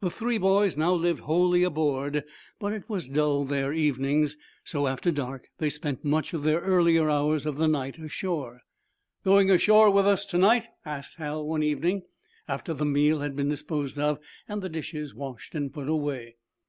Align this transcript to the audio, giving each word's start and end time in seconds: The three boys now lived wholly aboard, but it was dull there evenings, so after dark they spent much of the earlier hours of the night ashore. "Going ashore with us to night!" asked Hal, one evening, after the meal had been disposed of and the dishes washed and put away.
The 0.00 0.10
three 0.10 0.36
boys 0.36 0.76
now 0.76 0.92
lived 0.94 1.20
wholly 1.20 1.62
aboard, 1.62 2.24
but 2.58 2.72
it 2.72 2.88
was 2.88 3.06
dull 3.06 3.44
there 3.44 3.72
evenings, 3.72 4.36
so 4.64 4.88
after 4.88 5.12
dark 5.12 5.46
they 5.58 5.70
spent 5.70 6.04
much 6.04 6.34
of 6.34 6.42
the 6.42 6.58
earlier 6.58 7.08
hours 7.08 7.46
of 7.46 7.56
the 7.56 7.68
night 7.68 7.96
ashore. 7.96 8.62
"Going 9.24 9.48
ashore 9.48 9.88
with 9.92 10.08
us 10.08 10.26
to 10.26 10.38
night!" 10.38 10.66
asked 10.84 11.18
Hal, 11.18 11.46
one 11.46 11.62
evening, 11.62 12.02
after 12.48 12.74
the 12.74 12.84
meal 12.84 13.20
had 13.20 13.36
been 13.36 13.48
disposed 13.48 13.96
of 13.96 14.18
and 14.48 14.60
the 14.60 14.68
dishes 14.68 15.14
washed 15.14 15.54
and 15.54 15.72
put 15.72 15.88
away. 15.88 16.34